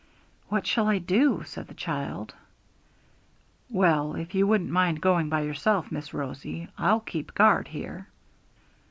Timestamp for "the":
1.67-1.75